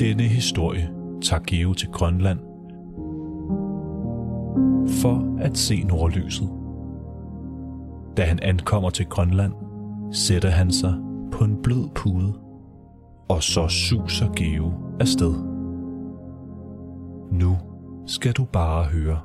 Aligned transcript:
denne 0.00 0.22
historie 0.22 0.90
tager 1.22 1.42
Geo 1.46 1.74
til 1.74 1.88
Grønland 1.88 2.38
for 5.02 5.38
at 5.40 5.58
se 5.58 5.82
nordlyset. 5.82 6.48
Da 8.16 8.24
han 8.24 8.38
ankommer 8.42 8.90
til 8.90 9.06
Grønland, 9.06 9.52
sætter 10.12 10.50
han 10.50 10.72
sig 10.72 10.94
på 11.32 11.44
en 11.44 11.62
blød 11.62 11.88
pude, 11.94 12.40
og 13.28 13.42
så 13.42 13.68
suser 13.68 14.32
Geo 14.32 14.72
afsted. 15.00 15.34
Nu 17.32 17.58
skal 18.06 18.32
du 18.32 18.44
bare 18.44 18.84
høre. 18.84 19.20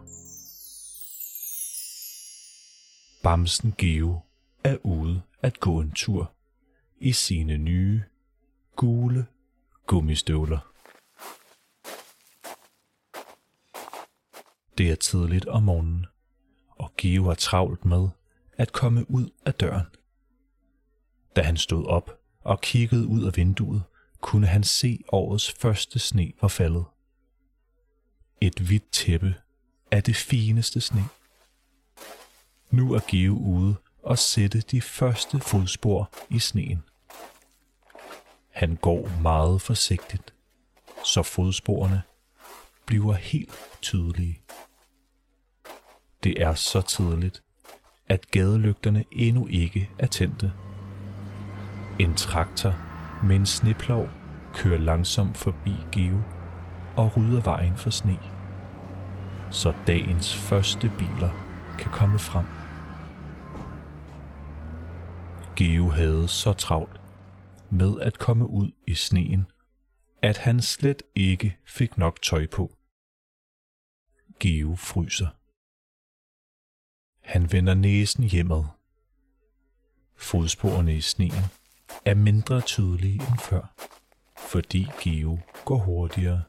Bamsen 3.24 3.74
Geo 3.78 4.20
er 4.64 4.78
ude 4.84 5.22
at 5.42 5.60
gå 5.60 5.80
en 5.80 5.92
tur 5.92 6.32
i 6.98 7.12
sine 7.12 7.58
nye, 7.58 8.02
gule 8.76 9.26
gummistøvler. 9.88 10.72
Det 14.78 14.92
er 14.92 14.96
tidligt 14.96 15.46
om 15.46 15.64
morgenen, 15.64 16.06
og 16.70 16.94
Geo 16.98 17.28
er 17.28 17.34
travlt 17.34 17.86
med 17.86 18.10
at 18.58 18.72
komme 18.72 19.12
ud 19.12 19.30
af 19.46 19.54
døren. 19.54 19.86
Da 21.36 21.42
han 21.42 21.58
stod 21.58 21.86
op 21.86 22.20
og 22.42 22.62
kiggede 22.62 23.08
ud 23.08 23.24
af 23.24 23.38
vinduet, 23.38 23.84
kunne 24.22 24.48
han 24.48 24.64
se 24.64 25.00
årets 25.12 25.52
første 25.52 26.00
sne 26.00 26.34
var 26.42 26.48
faldet. 26.48 26.86
Et 28.42 28.60
hvidt 28.60 28.92
tæppe 28.92 29.36
af 29.92 30.04
det 30.04 30.16
fineste 30.16 30.82
sne. 30.82 31.04
Nu 32.72 32.94
er 32.94 33.00
Geo 33.08 33.38
ude 33.38 33.76
og 34.04 34.18
sætte 34.18 34.62
de 34.62 34.82
første 34.82 35.40
fodspor 35.40 36.12
i 36.30 36.40
sneen. 36.40 36.84
Han 38.56 38.76
går 38.76 39.10
meget 39.22 39.62
forsigtigt, 39.62 40.34
så 41.06 41.24
fodsporene 41.24 42.02
bliver 42.86 43.14
helt 43.14 43.56
tydelige. 43.82 44.42
Det 46.24 46.42
er 46.42 46.54
så 46.54 46.82
tidligt, 46.82 47.44
at 48.08 48.32
gadelygterne 48.32 49.06
endnu 49.12 49.48
ikke 49.48 49.90
er 50.00 50.08
tændte. 50.08 50.54
En 52.00 52.16
traktor 52.16 52.76
med 53.24 53.36
en 53.36 53.46
sneplov 53.46 54.10
kører 54.54 54.80
langsomt 54.80 55.38
forbi 55.38 55.74
Geo 55.92 56.22
og 56.98 57.18
rydder 57.18 57.42
vejen 57.42 57.78
for 57.78 57.90
sne, 57.90 58.20
så 59.52 59.74
dagens 59.88 60.36
første 60.36 60.92
biler 60.98 61.30
kan 61.80 61.92
komme 61.92 62.20
frem. 62.20 62.46
Geo 65.56 65.90
havde 65.90 66.28
så 66.28 66.54
travlt 66.54 67.05
med 67.72 68.00
at 68.02 68.20
komme 68.20 68.48
ud 68.48 68.72
i 68.88 68.96
sneen, 68.96 69.46
at 70.22 70.38
han 70.38 70.62
slet 70.62 71.04
ikke 71.16 71.58
fik 71.66 71.98
nok 71.98 72.22
tøj 72.22 72.48
på. 72.48 72.76
Geo 74.40 74.76
fryser. 74.76 75.28
Han 77.22 77.52
vender 77.52 77.74
næsen 77.74 78.24
hjemad. 78.24 78.64
Fodsporene 80.16 80.96
i 80.96 81.02
sneen 81.02 81.44
er 82.06 82.14
mindre 82.14 82.62
tydelige 82.62 83.14
end 83.14 83.40
før, 83.40 83.74
fordi 84.38 84.88
Geo 85.04 85.40
går 85.66 85.78
hurtigere. 85.78 86.44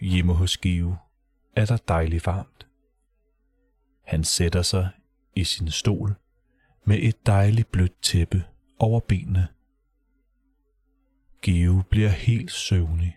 Hjemme 0.00 0.34
hos 0.34 0.58
Geo 0.58 0.96
er 1.56 1.66
der 1.66 1.76
dejligt 1.76 2.26
varmt. 2.26 2.66
Han 4.02 4.24
sætter 4.24 4.62
sig 4.62 4.90
i 5.36 5.44
sin 5.44 5.70
stol 5.70 6.14
med 6.84 6.98
et 7.02 7.26
dejligt 7.26 7.72
blødt 7.72 8.02
tæppe 8.02 8.44
over 8.78 9.00
benene. 9.00 9.48
Geo 11.42 11.82
bliver 11.90 12.08
helt 12.08 12.52
søvnig, 12.52 13.16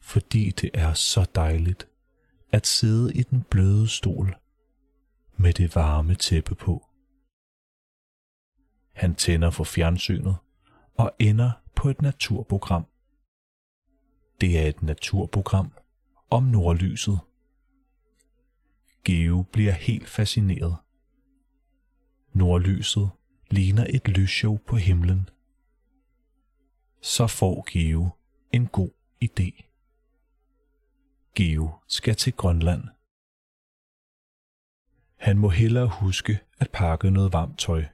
fordi 0.00 0.50
det 0.50 0.70
er 0.74 0.94
så 0.94 1.30
dejligt 1.34 1.88
at 2.52 2.66
sidde 2.66 3.14
i 3.14 3.22
den 3.22 3.42
bløde 3.50 3.88
stol 3.88 4.36
med 5.36 5.52
det 5.52 5.74
varme 5.74 6.14
tæppe 6.14 6.54
på. 6.54 6.86
Han 8.92 9.14
tænder 9.14 9.50
for 9.50 9.64
fjernsynet 9.64 10.36
og 10.94 11.12
ender 11.18 11.50
på 11.76 11.88
et 11.88 12.02
naturprogram. 12.02 12.86
Det 14.40 14.58
er 14.58 14.68
et 14.68 14.82
naturprogram 14.82 15.72
om 16.30 16.42
nordlyset. 16.42 17.18
Geo 19.04 19.42
bliver 19.42 19.72
helt 19.72 20.08
fascineret. 20.08 20.76
Nordlyset 22.32 23.10
ligner 23.50 23.86
et 23.88 24.08
lysshow 24.08 24.56
på 24.56 24.76
himlen. 24.76 25.28
Så 27.00 27.26
får 27.26 27.66
Geo 27.72 28.08
en 28.52 28.66
god 28.66 28.90
idé. 29.24 29.62
Geo 31.34 31.70
skal 31.86 32.16
til 32.16 32.32
Grønland. 32.32 32.82
Han 35.16 35.38
må 35.38 35.48
hellere 35.48 35.88
huske 35.88 36.40
at 36.58 36.70
pakke 36.70 37.10
noget 37.10 37.32
varmt 37.32 37.58
tøj. 37.58 37.84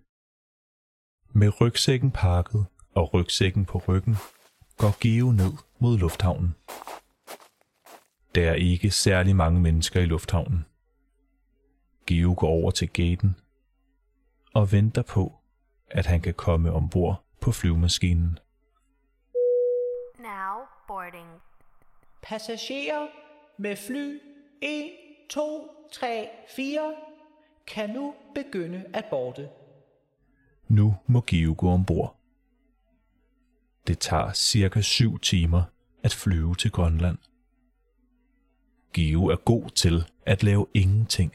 Med 1.32 1.60
rygsækken 1.60 2.10
pakket 2.10 2.66
og 2.94 3.14
rygsækken 3.14 3.64
på 3.64 3.78
ryggen, 3.78 4.16
går 4.76 4.96
Geo 5.00 5.32
ned 5.32 5.52
mod 5.78 5.98
lufthavnen. 5.98 6.54
Der 8.34 8.50
er 8.50 8.54
ikke 8.54 8.90
særlig 8.90 9.36
mange 9.36 9.60
mennesker 9.60 10.00
i 10.00 10.06
lufthavnen. 10.06 10.64
Geo 12.06 12.34
går 12.38 12.48
over 12.48 12.70
til 12.70 12.88
gaten 12.88 13.36
og 14.54 14.72
venter 14.72 15.02
på, 15.02 15.40
at 15.90 16.06
han 16.06 16.20
kan 16.20 16.34
komme 16.34 16.72
ombord 16.72 17.24
på 17.40 17.52
flyvemaskinen. 17.52 18.38
Now 20.18 20.66
boarding. 20.88 21.28
Passagerer 22.22 23.06
med 23.58 23.76
fly 23.76 24.18
1, 24.62 24.90
2, 25.30 25.68
3, 25.92 26.28
4 26.56 26.94
kan 27.66 27.90
nu 27.90 28.14
begynde 28.34 28.84
at 28.94 29.04
borte. 29.10 29.48
Nu 30.68 30.96
må 31.06 31.22
Geo 31.26 31.54
gå 31.58 31.70
ombord. 31.70 32.16
Det 33.86 33.98
tager 33.98 34.32
cirka 34.32 34.80
7 34.80 35.18
timer 35.18 35.62
at 36.02 36.14
flyve 36.14 36.54
til 36.54 36.70
Grønland. 36.70 37.18
Geo 38.92 39.26
er 39.26 39.36
god 39.36 39.70
til 39.70 40.04
at 40.26 40.42
lave 40.42 40.66
ingenting, 40.74 41.34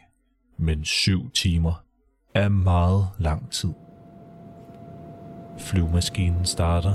men 0.58 0.86
7 0.86 1.30
timer 1.30 1.86
er 2.34 2.50
meget 2.50 3.10
lang 3.20 3.52
tid. 3.52 3.74
Flyvemaskinen 5.58 6.46
starter 6.46 6.94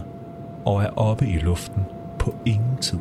og 0.64 0.82
er 0.82 0.90
oppe 0.98 1.26
i 1.26 1.38
luften 1.38 1.84
på 2.18 2.34
ingen 2.46 2.76
tid. 2.76 2.98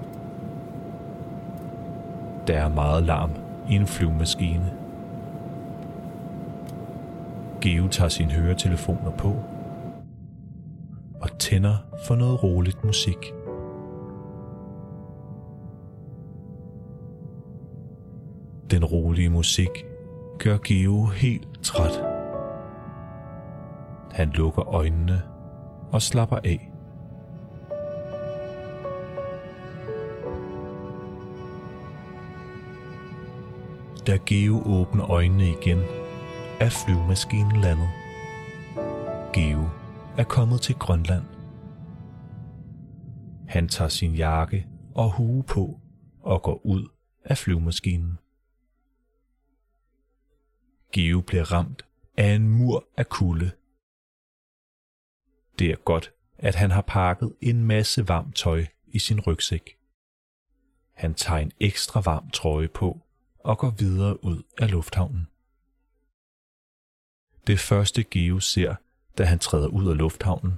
Der 2.48 2.58
er 2.58 2.70
meget 2.70 3.04
larm 3.04 3.32
i 3.70 3.76
en 3.76 3.88
flyvemaskine. 3.88 4.74
Geo 7.62 7.88
tager 7.88 8.10
sine 8.10 8.32
høretelefoner 8.32 9.12
på 9.12 9.36
og 11.22 11.40
tænder 11.40 11.76
for 12.08 12.16
noget 12.16 12.44
roligt 12.44 12.84
musik. 12.84 13.34
Den 18.72 18.86
rolige 18.86 19.30
musik 19.30 19.86
gør 20.40 20.58
Geo 20.64 21.06
helt 21.06 21.48
træt. 21.64 22.04
Han 24.12 24.30
lukker 24.30 24.74
øjnene 24.74 25.22
og 25.92 26.02
slapper 26.02 26.38
af. 26.44 26.72
Da 34.08 34.18
Geo 34.26 34.62
åbner 34.66 35.12
øjnene 35.12 35.50
igen, 35.50 35.80
er 36.60 36.70
flyvemaskinen 36.70 37.62
landet. 37.62 37.90
Geo 39.34 39.70
er 40.18 40.24
kommet 40.24 40.62
til 40.62 40.76
Grønland. 40.76 41.24
Han 43.48 43.68
tager 43.68 43.90
sin 43.90 44.16
jakke 44.16 44.68
og 44.96 45.12
hue 45.12 45.44
på 45.44 45.80
og 46.22 46.42
går 46.42 46.66
ud 46.66 46.88
af 47.26 47.38
flyvemaskinen. 47.38 48.18
Geo 50.92 51.22
bliver 51.22 51.52
ramt 51.52 51.86
af 52.18 52.28
en 52.28 52.50
mur 52.50 52.88
af 52.98 53.10
kulde. 53.10 53.52
Det 55.60 55.72
er 55.72 55.76
godt, 55.76 56.12
at 56.38 56.56
han 56.56 56.72
har 56.72 56.82
pakket 56.82 57.36
en 57.42 57.64
masse 57.64 58.08
varmt 58.08 58.36
tøj 58.36 58.66
i 58.88 59.00
sin 59.00 59.20
rygsæk. 59.20 59.78
Han 60.94 61.14
tager 61.14 61.40
en 61.40 61.52
ekstra 61.60 62.00
varm 62.00 62.30
trøje 62.30 62.68
på 62.68 63.02
og 63.40 63.58
går 63.58 63.70
videre 63.70 64.24
ud 64.24 64.44
af 64.58 64.72
lufthavnen. 64.72 65.28
Det 67.48 67.60
første 67.60 68.04
Geo 68.04 68.40
ser, 68.40 68.76
da 69.18 69.24
han 69.24 69.40
træder 69.40 69.68
ud 69.68 69.90
af 69.90 69.98
lufthavnen, 69.98 70.54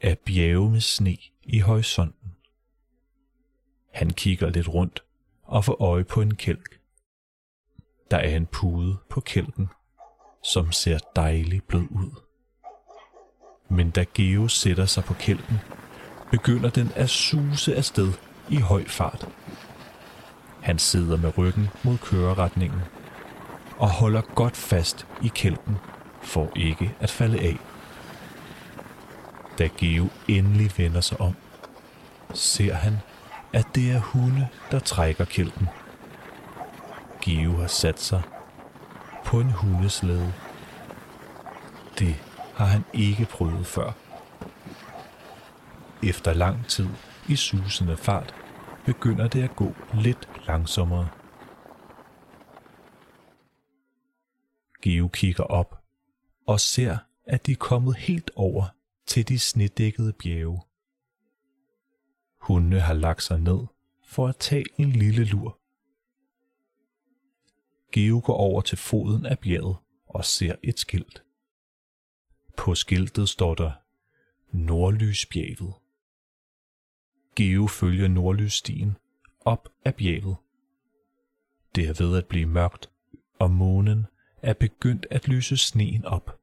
er 0.00 0.14
bjerge 0.14 0.70
med 0.70 0.80
sne 0.80 1.16
i 1.42 1.58
horisonten. 1.58 2.36
Han 3.92 4.10
kigger 4.10 4.50
lidt 4.50 4.68
rundt 4.68 5.04
og 5.42 5.64
får 5.64 5.82
øje 5.82 6.04
på 6.04 6.20
en 6.20 6.34
kælk. 6.34 6.80
Der 8.10 8.16
er 8.16 8.36
en 8.36 8.46
pude 8.46 8.96
på 9.10 9.20
kælken, 9.20 9.68
som 10.42 10.72
ser 10.72 10.98
dejligt 11.16 11.66
blød 11.68 11.86
ud. 11.90 12.29
Men 13.72 13.90
da 13.90 14.04
Geo 14.14 14.48
sætter 14.48 14.86
sig 14.86 15.04
på 15.04 15.14
kælden, 15.14 15.60
begynder 16.30 16.70
den 16.70 16.92
at 16.96 17.10
suse 17.10 17.76
afsted 17.76 18.12
i 18.48 18.56
høj 18.56 18.84
fart. 18.88 19.28
Han 20.60 20.78
sidder 20.78 21.16
med 21.16 21.38
ryggen 21.38 21.68
mod 21.82 21.98
køreretningen 21.98 22.80
og 23.78 23.90
holder 23.90 24.20
godt 24.20 24.56
fast 24.56 25.06
i 25.22 25.28
kælden 25.34 25.76
for 26.22 26.52
ikke 26.56 26.94
at 27.00 27.10
falde 27.10 27.40
af. 27.40 27.58
Da 29.58 29.68
Geo 29.78 30.08
endelig 30.28 30.70
vender 30.76 31.00
sig 31.00 31.20
om, 31.20 31.34
ser 32.34 32.74
han, 32.74 32.98
at 33.52 33.66
det 33.74 33.90
er 33.90 33.98
hunde, 33.98 34.48
der 34.70 34.78
trækker 34.78 35.24
kælden. 35.24 35.68
Geo 37.20 37.56
har 37.56 37.66
sat 37.66 38.00
sig 38.00 38.22
på 39.24 39.40
en 39.40 39.50
hundeslæde. 39.50 40.32
Det 41.98 42.16
har 42.60 42.66
han 42.66 42.84
ikke 42.94 43.24
prøvet 43.24 43.66
før. 43.66 43.92
Efter 46.02 46.32
lang 46.32 46.66
tid 46.66 46.88
i 47.28 47.36
susende 47.36 47.96
fart 47.96 48.34
begynder 48.86 49.28
det 49.28 49.42
at 49.42 49.56
gå 49.56 49.74
lidt 49.94 50.46
langsommere. 50.46 51.08
Geo 54.82 55.08
kigger 55.08 55.44
op 55.44 55.82
og 56.46 56.60
ser, 56.60 56.98
at 57.24 57.46
de 57.46 57.52
er 57.52 57.56
kommet 57.56 57.96
helt 57.96 58.30
over 58.36 58.64
til 59.06 59.28
de 59.28 59.38
snedækkede 59.38 60.12
bjerge. 60.12 60.60
Hundene 62.40 62.80
har 62.80 62.94
lagt 62.94 63.22
sig 63.22 63.40
ned 63.40 63.66
for 64.04 64.28
at 64.28 64.36
tage 64.36 64.64
en 64.78 64.90
lille 64.90 65.24
lur. 65.24 65.58
Geo 67.92 68.22
går 68.24 68.36
over 68.36 68.60
til 68.60 68.78
foden 68.78 69.26
af 69.26 69.38
bjerget 69.38 69.76
og 70.08 70.24
ser 70.24 70.54
et 70.62 70.78
skilt. 70.78 71.22
På 72.56 72.74
skiltet 72.74 73.28
står 73.28 73.54
der 73.54 73.72
Nordlysbjerget. 74.52 75.74
Geo 77.36 77.66
følger 77.66 78.08
nordlysstien 78.08 78.96
op 79.40 79.68
ad 79.84 79.92
bjerget. 79.92 80.36
Det 81.74 81.88
er 81.88 82.04
ved 82.04 82.18
at 82.18 82.26
blive 82.26 82.46
mørkt, 82.46 82.90
og 83.38 83.50
månen 83.50 84.06
er 84.42 84.52
begyndt 84.52 85.06
at 85.10 85.28
lyse 85.28 85.56
sneen 85.56 86.04
op. 86.04 86.40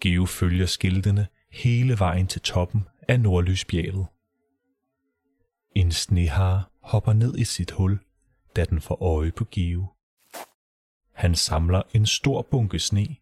Geo 0.00 0.26
følger 0.26 0.66
skiltene 0.66 1.26
hele 1.50 1.98
vejen 1.98 2.26
til 2.26 2.40
toppen 2.40 2.88
af 3.08 3.20
Nordlysbjerget. 3.20 4.06
En 5.74 5.92
snehar 5.92 6.70
hopper 6.80 7.12
ned 7.12 7.38
i 7.38 7.44
sit 7.44 7.70
hul, 7.70 7.98
da 8.56 8.64
den 8.64 8.80
får 8.80 9.02
øje 9.02 9.32
på 9.32 9.44
Geo. 9.50 9.86
Han 11.12 11.34
samler 11.34 11.82
en 11.94 12.06
stor 12.06 12.42
bunke 12.42 12.78
sne 12.78 13.16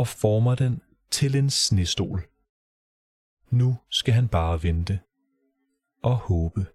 og 0.00 0.08
former 0.08 0.54
den 0.54 0.82
til 1.10 1.36
en 1.36 1.50
snestol. 1.50 2.28
Nu 3.50 3.76
skal 3.90 4.14
han 4.14 4.28
bare 4.28 4.62
vente 4.62 5.00
og 6.02 6.16
håbe. 6.16 6.66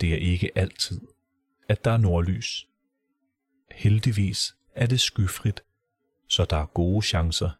Det 0.00 0.12
er 0.12 0.16
ikke 0.16 0.50
altid, 0.58 1.00
at 1.68 1.84
der 1.84 1.90
er 1.90 1.96
nordlys. 1.96 2.68
Heldigvis 3.70 4.56
er 4.74 4.86
det 4.86 5.00
skyfrit, 5.00 5.64
så 6.28 6.44
der 6.50 6.56
er 6.56 6.66
gode 6.66 7.02
chancer. 7.02 7.50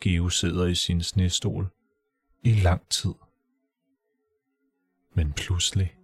Geo 0.00 0.28
sidder 0.28 0.66
i 0.66 0.74
sin 0.74 1.02
snestol 1.02 1.68
i 2.42 2.52
lang 2.52 2.88
tid. 2.88 3.14
Men 5.14 5.32
pludselig 5.32 5.98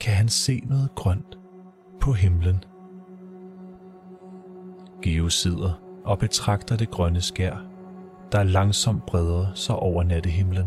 kan 0.00 0.14
han 0.14 0.28
se 0.28 0.60
noget 0.60 0.90
grønt 0.94 1.38
på 2.00 2.12
himlen. 2.12 2.64
Geo 5.02 5.28
sidder 5.28 5.85
og 6.06 6.18
betragter 6.18 6.76
det 6.76 6.90
grønne 6.90 7.20
skær, 7.20 7.56
der 8.32 8.42
langsomt 8.42 9.06
breder 9.06 9.46
sig 9.54 9.76
over 9.76 10.02
nattehimlen. 10.02 10.66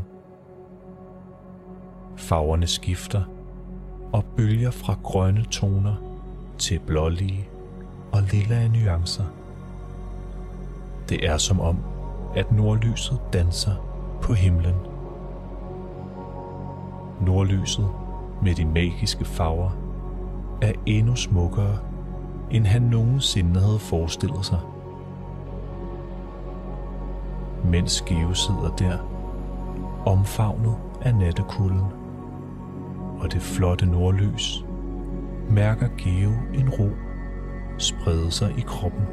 Farverne 2.17 2.67
skifter 2.67 3.23
og 4.13 4.23
bølger 4.37 4.71
fra 4.71 4.95
grønne 5.03 5.43
toner 5.43 5.95
til 6.57 6.79
blålige 6.79 7.49
og 8.11 8.21
lilla 8.31 8.67
nuancer. 8.67 9.25
Det 11.09 11.27
er 11.27 11.37
som 11.37 11.59
om, 11.59 11.77
at 12.35 12.51
nordlyset 12.51 13.19
danser 13.33 13.75
på 14.21 14.33
himlen. 14.33 14.75
Nordlyset 17.21 17.89
med 18.43 18.55
de 18.55 18.65
magiske 18.65 19.25
farver 19.25 19.69
er 20.61 20.71
endnu 20.85 21.15
smukkere, 21.15 21.77
end 22.51 22.65
han 22.65 22.81
nogensinde 22.81 23.59
havde 23.59 23.79
forestillet 23.79 24.45
sig. 24.45 24.59
Mens 27.69 28.01
Geo 28.01 28.33
sidder 28.33 28.75
der, 28.75 28.97
omfavnet 30.05 30.75
af 31.01 31.15
nattekulden 31.15 31.83
og 33.19 33.31
det 33.33 33.41
flotte 33.41 33.85
nordlys, 33.85 34.65
mærker 35.49 35.87
Geo 35.97 36.31
en 36.53 36.69
ro 36.69 36.89
sprede 37.77 38.31
sig 38.31 38.53
i 38.57 38.61
kroppen. 38.61 39.05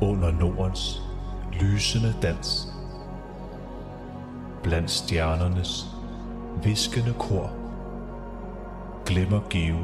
Under 0.00 0.32
Nordens 0.32 1.02
lysende 1.52 2.14
dans, 2.22 2.72
blandt 4.62 4.90
stjernernes 4.90 5.96
viskende 6.62 7.14
kor, 7.18 7.50
glemmer 9.04 9.40
Geo 9.50 9.78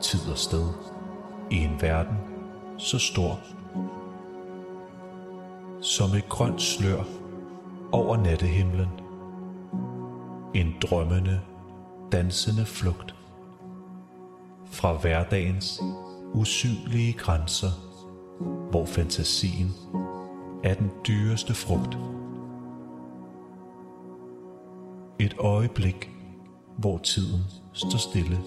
tid 0.00 0.30
og 0.30 0.38
sted 0.38 0.66
i 1.50 1.56
en 1.56 1.76
verden 1.80 2.33
så 2.78 2.98
stor 2.98 3.38
som 5.80 6.14
et 6.16 6.28
grønt 6.28 6.62
slør 6.62 7.04
over 7.92 8.16
nattehimlen. 8.16 8.88
En 10.54 10.74
drømmende, 10.82 11.40
dansende 12.12 12.66
flugt 12.66 13.14
fra 14.66 14.92
hverdagens 14.92 15.80
usynlige 16.32 17.12
grænser, 17.12 17.70
hvor 18.70 18.84
fantasien 18.84 19.70
er 20.64 20.74
den 20.74 20.90
dyreste 21.08 21.54
frugt. 21.54 21.98
Et 25.18 25.34
øjeblik, 25.38 26.10
hvor 26.78 26.98
tiden 26.98 27.40
står 27.72 27.98
stille, 27.98 28.38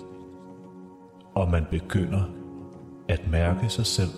og 1.35 1.51
man 1.51 1.65
begynder 1.71 2.23
at 3.09 3.31
mærke 3.31 3.69
sig 3.69 3.85
selv. 3.85 4.09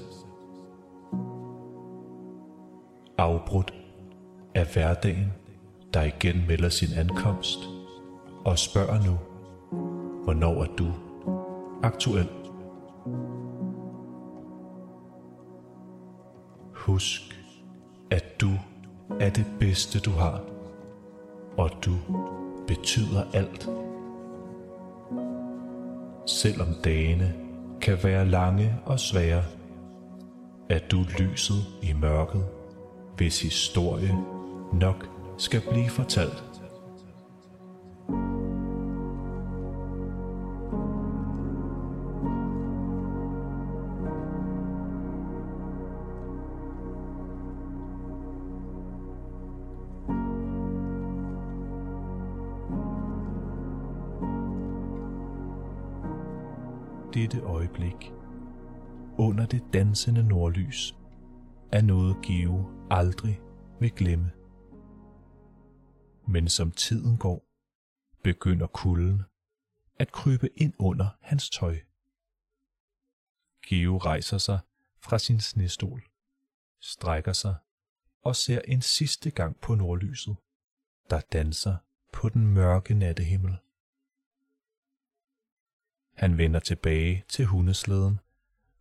Afbrudt 3.17 3.73
af 4.55 4.65
hverdagen, 4.73 5.33
der 5.93 6.03
igen 6.03 6.47
melder 6.47 6.69
sin 6.69 6.93
ankomst 6.97 7.59
og 8.45 8.59
spørger 8.59 9.03
nu, 9.05 9.17
hvornår 10.23 10.63
er 10.63 10.67
du 10.77 10.87
aktuel? 11.83 12.29
Husk, 16.73 17.21
at 18.11 18.41
du 18.41 18.49
er 19.19 19.29
det 19.29 19.45
bedste 19.59 19.99
du 19.99 20.11
har, 20.11 20.41
og 21.57 21.69
du 21.85 21.95
betyder 22.67 23.23
alt. 23.33 23.69
Selvom 26.25 26.67
dagene 26.83 27.48
kan 27.81 27.97
være 28.03 28.25
lange 28.25 28.75
og 28.85 28.99
svære, 28.99 29.43
er 30.69 30.79
du 30.91 31.05
lyset 31.19 31.65
i 31.83 31.93
mørket, 31.93 32.45
hvis 33.17 33.41
historie 33.41 34.17
nok 34.73 35.07
skal 35.37 35.61
blive 35.71 35.89
fortalt. 35.89 36.48
Dette 57.13 57.39
øjeblik 57.39 58.13
under 59.17 59.45
det 59.45 59.63
dansende 59.73 60.23
nordlys 60.23 60.95
er 61.71 61.81
noget 61.81 62.17
Geo 62.25 62.87
aldrig 62.89 63.41
vil 63.79 63.91
glemme. 63.91 64.31
Men 66.27 66.49
som 66.49 66.71
tiden 66.71 67.17
går, 67.17 67.45
begynder 68.23 68.67
kulden 68.67 69.23
at 69.95 70.11
krybe 70.11 70.49
ind 70.55 70.73
under 70.79 71.07
hans 71.21 71.49
tøj. 71.49 71.79
Geo 73.67 73.97
rejser 73.97 74.37
sig 74.37 74.59
fra 74.99 75.19
sin 75.19 75.39
snestol, 75.39 76.03
strækker 76.81 77.33
sig 77.33 77.55
og 78.21 78.35
ser 78.35 78.61
en 78.67 78.81
sidste 78.81 79.31
gang 79.31 79.59
på 79.59 79.75
nordlyset, 79.75 80.35
der 81.09 81.21
danser 81.33 81.75
på 82.13 82.29
den 82.29 82.47
mørke 82.47 82.93
nattehimmel. 82.93 83.57
Han 86.19 86.37
vender 86.37 86.59
tilbage 86.59 87.23
til 87.27 87.45
hundesleden, 87.45 88.19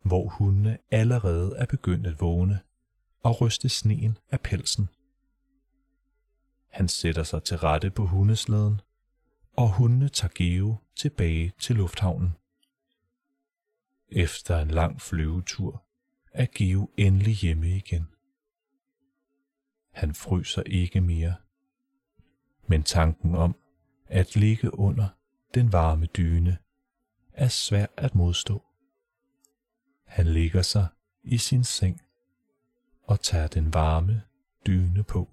hvor 0.03 0.27
hundene 0.27 0.77
allerede 0.91 1.55
er 1.57 1.65
begyndt 1.65 2.07
at 2.07 2.21
vågne 2.21 2.59
og 3.19 3.41
ryste 3.41 3.69
sneen 3.69 4.17
af 4.31 4.41
pelsen. 4.41 4.89
Han 6.67 6.87
sætter 6.87 7.23
sig 7.23 7.43
til 7.43 7.57
rette 7.57 7.91
på 7.91 8.05
hundesleden, 8.05 8.81
og 9.57 9.73
hundene 9.73 10.09
tager 10.09 10.31
Geo 10.35 10.75
tilbage 10.95 11.53
til 11.59 11.75
lufthavnen. 11.75 12.29
Efter 14.09 14.59
en 14.59 14.71
lang 14.71 15.01
flyvetur 15.01 15.83
er 16.33 16.47
Geo 16.55 16.89
endelig 16.97 17.35
hjemme 17.35 17.69
igen. 17.69 18.07
Han 19.91 20.13
fryser 20.13 20.63
ikke 20.63 21.01
mere, 21.01 21.35
men 22.67 22.83
tanken 22.83 23.35
om 23.35 23.55
at 24.07 24.35
ligge 24.35 24.79
under 24.79 25.07
den 25.53 25.73
varme 25.73 26.05
dyne 26.05 26.57
er 27.39 27.47
svær 27.47 27.85
at 27.97 28.15
modstå. 28.15 28.63
Han 30.05 30.25
ligger 30.25 30.61
sig 30.61 30.87
i 31.23 31.37
sin 31.37 31.63
seng 31.63 32.01
og 33.03 33.19
tager 33.19 33.47
den 33.47 33.73
varme 33.73 34.21
dyne 34.67 35.03
på. 35.03 35.29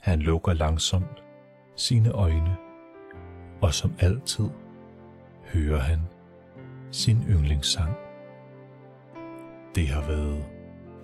Han 0.00 0.22
lukker 0.22 0.52
langsomt 0.52 1.24
sine 1.76 2.10
øjne, 2.10 2.56
og 3.62 3.74
som 3.74 3.94
altid 3.98 4.48
hører 5.44 5.80
han 5.80 6.00
sin 6.92 7.22
yndlingssang. 7.22 7.94
Det 9.74 9.88
har 9.88 10.06
været 10.06 10.44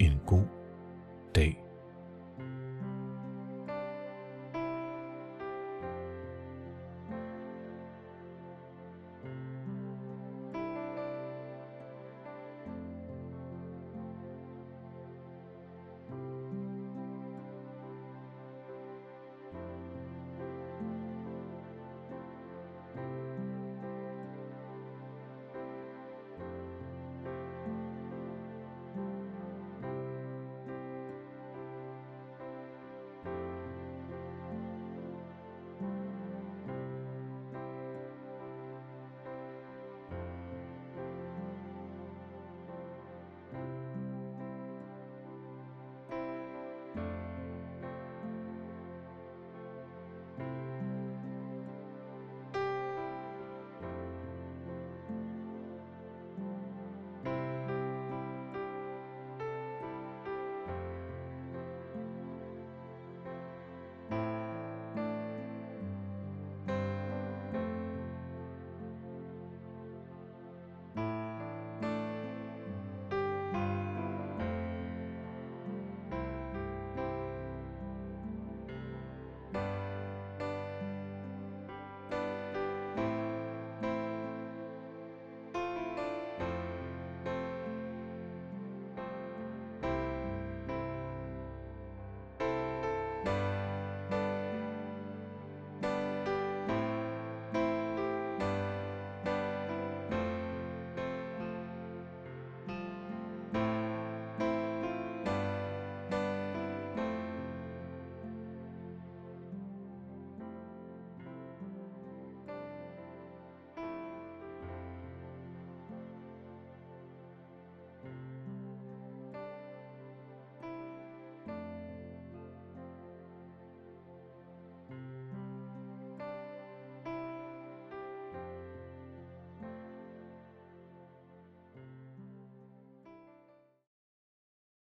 en 0.00 0.20
god 0.26 0.46
dag. 1.34 1.69